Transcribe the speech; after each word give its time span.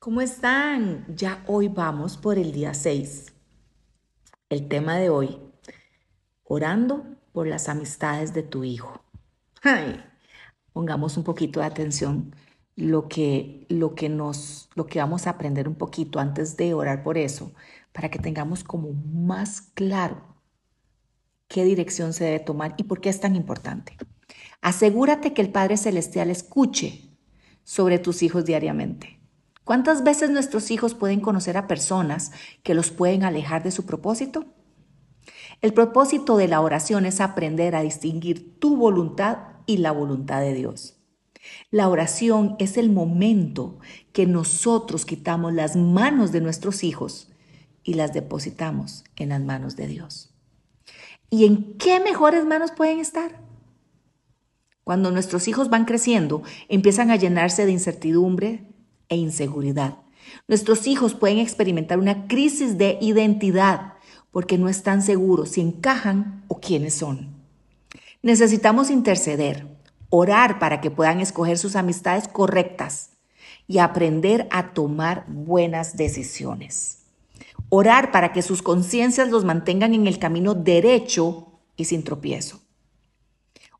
¿Cómo 0.00 0.20
están? 0.20 1.04
Ya 1.12 1.42
hoy 1.48 1.66
vamos 1.66 2.16
por 2.16 2.38
el 2.38 2.52
día 2.52 2.72
6. 2.72 3.32
El 4.48 4.68
tema 4.68 4.96
de 4.96 5.10
hoy, 5.10 5.40
orando 6.44 7.04
por 7.32 7.48
las 7.48 7.68
amistades 7.68 8.32
de 8.32 8.44
tu 8.44 8.62
hijo. 8.62 9.02
Pongamos 10.72 11.16
un 11.16 11.24
poquito 11.24 11.58
de 11.58 11.66
atención 11.66 12.32
lo 12.76 13.08
que, 13.08 13.66
lo 13.68 13.96
que 13.96 14.08
nos, 14.08 14.70
lo 14.76 14.86
que 14.86 15.00
vamos 15.00 15.26
a 15.26 15.30
aprender 15.30 15.66
un 15.66 15.74
poquito 15.74 16.20
antes 16.20 16.56
de 16.56 16.74
orar 16.74 17.02
por 17.02 17.18
eso, 17.18 17.52
para 17.90 18.08
que 18.08 18.20
tengamos 18.20 18.62
como 18.62 18.92
más 18.92 19.60
claro 19.60 20.22
qué 21.48 21.64
dirección 21.64 22.12
se 22.12 22.22
debe 22.22 22.38
tomar 22.38 22.74
y 22.76 22.84
por 22.84 23.00
qué 23.00 23.08
es 23.08 23.18
tan 23.18 23.34
importante. 23.34 23.96
Asegúrate 24.60 25.34
que 25.34 25.42
el 25.42 25.50
Padre 25.50 25.76
Celestial 25.76 26.30
escuche 26.30 27.18
sobre 27.64 27.98
tus 27.98 28.22
hijos 28.22 28.44
diariamente. 28.44 29.17
¿Cuántas 29.68 30.02
veces 30.02 30.30
nuestros 30.30 30.70
hijos 30.70 30.94
pueden 30.94 31.20
conocer 31.20 31.58
a 31.58 31.66
personas 31.66 32.32
que 32.62 32.72
los 32.72 32.90
pueden 32.90 33.22
alejar 33.22 33.62
de 33.62 33.70
su 33.70 33.84
propósito? 33.84 34.46
El 35.60 35.74
propósito 35.74 36.38
de 36.38 36.48
la 36.48 36.62
oración 36.62 37.04
es 37.04 37.20
aprender 37.20 37.76
a 37.76 37.82
distinguir 37.82 38.58
tu 38.58 38.78
voluntad 38.78 39.40
y 39.66 39.76
la 39.76 39.92
voluntad 39.92 40.40
de 40.40 40.54
Dios. 40.54 40.96
La 41.70 41.90
oración 41.90 42.56
es 42.58 42.78
el 42.78 42.90
momento 42.90 43.78
que 44.14 44.24
nosotros 44.24 45.04
quitamos 45.04 45.52
las 45.52 45.76
manos 45.76 46.32
de 46.32 46.40
nuestros 46.40 46.82
hijos 46.82 47.30
y 47.82 47.92
las 47.92 48.14
depositamos 48.14 49.04
en 49.16 49.28
las 49.28 49.42
manos 49.42 49.76
de 49.76 49.86
Dios. 49.86 50.32
¿Y 51.28 51.44
en 51.44 51.76
qué 51.76 52.00
mejores 52.00 52.46
manos 52.46 52.70
pueden 52.70 53.00
estar? 53.00 53.42
Cuando 54.82 55.10
nuestros 55.10 55.46
hijos 55.46 55.68
van 55.68 55.84
creciendo, 55.84 56.42
empiezan 56.70 57.10
a 57.10 57.16
llenarse 57.16 57.66
de 57.66 57.72
incertidumbre 57.72 58.64
e 59.08 59.16
inseguridad. 59.16 59.98
Nuestros 60.46 60.86
hijos 60.86 61.14
pueden 61.14 61.38
experimentar 61.38 61.98
una 61.98 62.26
crisis 62.26 62.78
de 62.78 62.98
identidad 63.00 63.94
porque 64.30 64.58
no 64.58 64.68
están 64.68 65.02
seguros 65.02 65.50
si 65.50 65.60
encajan 65.60 66.44
o 66.48 66.60
quiénes 66.60 66.94
son. 66.94 67.38
Necesitamos 68.22 68.90
interceder, 68.90 69.66
orar 70.10 70.58
para 70.58 70.80
que 70.80 70.90
puedan 70.90 71.20
escoger 71.20 71.58
sus 71.58 71.76
amistades 71.76 72.28
correctas 72.28 73.10
y 73.66 73.78
aprender 73.78 74.48
a 74.50 74.72
tomar 74.72 75.24
buenas 75.28 75.96
decisiones. 75.96 76.98
Orar 77.68 78.10
para 78.10 78.32
que 78.32 78.42
sus 78.42 78.62
conciencias 78.62 79.28
los 79.28 79.44
mantengan 79.44 79.92
en 79.94 80.06
el 80.06 80.18
camino 80.18 80.54
derecho 80.54 81.60
y 81.76 81.84
sin 81.84 82.02
tropiezo. 82.02 82.60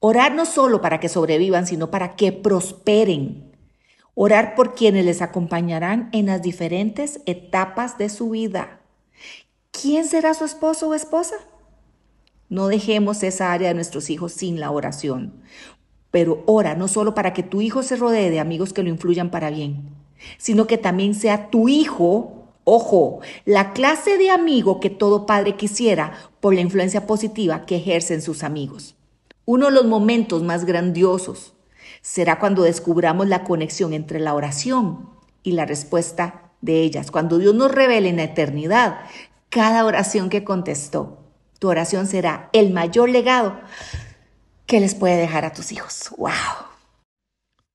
Orar 0.00 0.34
no 0.34 0.46
solo 0.46 0.80
para 0.80 1.00
que 1.00 1.08
sobrevivan, 1.08 1.66
sino 1.66 1.90
para 1.90 2.16
que 2.16 2.32
prosperen. 2.32 3.43
Orar 4.14 4.54
por 4.54 4.74
quienes 4.74 5.04
les 5.04 5.22
acompañarán 5.22 6.08
en 6.12 6.26
las 6.26 6.42
diferentes 6.42 7.20
etapas 7.26 7.98
de 7.98 8.08
su 8.08 8.30
vida. 8.30 8.80
¿Quién 9.70 10.06
será 10.06 10.34
su 10.34 10.44
esposo 10.44 10.88
o 10.88 10.94
esposa? 10.94 11.36
No 12.48 12.68
dejemos 12.68 13.22
esa 13.22 13.52
área 13.52 13.68
de 13.68 13.74
nuestros 13.74 14.10
hijos 14.10 14.32
sin 14.32 14.60
la 14.60 14.70
oración. 14.70 15.42
Pero 16.10 16.44
ora 16.46 16.76
no 16.76 16.86
solo 16.86 17.14
para 17.14 17.32
que 17.32 17.42
tu 17.42 17.60
hijo 17.60 17.82
se 17.82 17.96
rodee 17.96 18.30
de 18.30 18.38
amigos 18.38 18.72
que 18.72 18.84
lo 18.84 18.88
influyan 18.88 19.30
para 19.30 19.50
bien, 19.50 19.88
sino 20.38 20.66
que 20.68 20.78
también 20.78 21.14
sea 21.14 21.50
tu 21.50 21.68
hijo 21.68 22.44
Ojo, 22.66 23.20
la 23.44 23.74
clase 23.74 24.16
de 24.16 24.30
amigo 24.30 24.80
que 24.80 24.88
todo 24.88 25.26
padre 25.26 25.54
quisiera 25.54 26.14
por 26.40 26.54
la 26.54 26.62
influencia 26.62 27.06
positiva 27.06 27.66
que 27.66 27.76
ejercen 27.76 28.22
sus 28.22 28.42
amigos. 28.42 28.94
Uno 29.44 29.66
de 29.66 29.72
los 29.72 29.84
momentos 29.84 30.42
más 30.42 30.64
grandiosos 30.64 31.53
será 32.04 32.38
cuando 32.38 32.62
descubramos 32.62 33.28
la 33.28 33.44
conexión 33.44 33.94
entre 33.94 34.20
la 34.20 34.34
oración 34.34 35.08
y 35.42 35.52
la 35.52 35.64
respuesta 35.64 36.52
de 36.60 36.82
ellas, 36.82 37.10
cuando 37.10 37.38
Dios 37.38 37.54
nos 37.54 37.72
revele 37.72 38.10
en 38.10 38.18
la 38.18 38.24
eternidad 38.24 39.00
cada 39.48 39.86
oración 39.86 40.28
que 40.28 40.44
contestó. 40.44 41.18
Tu 41.58 41.68
oración 41.68 42.06
será 42.06 42.50
el 42.52 42.74
mayor 42.74 43.08
legado 43.08 43.58
que 44.66 44.80
les 44.80 44.94
puede 44.94 45.16
dejar 45.16 45.46
a 45.46 45.54
tus 45.54 45.72
hijos. 45.72 46.10
¡Wow! 46.18 46.30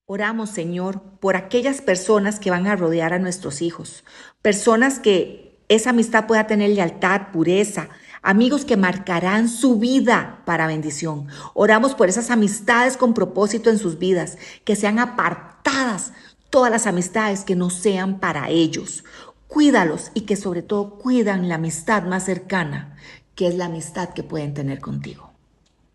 Oramos, 0.06 0.50
Señor, 0.50 1.02
por 1.18 1.34
aquellas 1.34 1.80
personas 1.80 2.38
que 2.38 2.50
van 2.50 2.68
a 2.68 2.76
rodear 2.76 3.12
a 3.12 3.18
nuestros 3.18 3.62
hijos, 3.62 4.04
personas 4.42 5.00
que 5.00 5.49
esa 5.70 5.90
amistad 5.90 6.26
pueda 6.26 6.48
tener 6.48 6.70
lealtad, 6.70 7.28
pureza, 7.32 7.88
amigos 8.22 8.64
que 8.64 8.76
marcarán 8.76 9.48
su 9.48 9.78
vida 9.78 10.42
para 10.44 10.66
bendición. 10.66 11.28
Oramos 11.54 11.94
por 11.94 12.08
esas 12.08 12.30
amistades 12.30 12.96
con 12.96 13.14
propósito 13.14 13.70
en 13.70 13.78
sus 13.78 13.96
vidas, 13.96 14.36
que 14.64 14.74
sean 14.74 14.98
apartadas 14.98 16.12
todas 16.50 16.72
las 16.72 16.88
amistades 16.88 17.44
que 17.44 17.54
no 17.54 17.70
sean 17.70 18.18
para 18.18 18.50
ellos. 18.50 19.04
Cuídalos 19.46 20.10
y 20.12 20.22
que 20.22 20.34
sobre 20.34 20.62
todo 20.62 20.98
cuidan 20.98 21.48
la 21.48 21.54
amistad 21.54 22.02
más 22.02 22.24
cercana, 22.24 22.96
que 23.36 23.46
es 23.46 23.54
la 23.54 23.66
amistad 23.66 24.08
que 24.08 24.24
pueden 24.24 24.54
tener 24.54 24.80
contigo. 24.80 25.30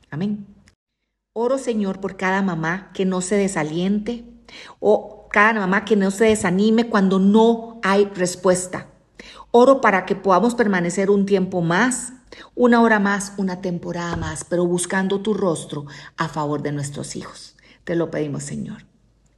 Amén. 0.09 0.47
Oro, 1.34 1.58
Señor, 1.58 2.00
por 2.00 2.16
cada 2.16 2.41
mamá 2.41 2.91
que 2.94 3.03
no 3.03 3.19
se 3.19 3.35
desaliente 3.35 4.24
o 4.80 5.28
cada 5.30 5.59
mamá 5.59 5.84
que 5.84 5.97
no 5.97 6.12
se 6.12 6.24
desanime 6.24 6.88
cuando 6.88 7.19
no 7.19 7.81
hay 7.84 8.06
respuesta. 8.06 8.88
Oro 9.58 9.80
para 9.80 10.06
que 10.06 10.18
podamos 10.18 10.54
permanecer 10.54 11.10
un 11.10 11.26
tiempo 11.26 11.62
más, 11.62 12.12
una 12.56 12.82
hora 12.82 13.00
más, 13.00 13.32
una 13.38 13.62
temporada 13.62 14.18
más, 14.18 14.44
pero 14.44 14.66
buscando 14.66 15.22
tu 15.22 15.34
rostro 15.34 15.86
a 16.18 16.28
favor 16.28 16.62
de 16.62 16.74
nuestros 16.74 17.16
hijos. 17.16 17.56
Te 17.86 17.96
lo 17.96 18.12
pedimos, 18.12 18.44
Señor. 18.44 18.86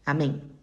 Amén. 0.05 0.56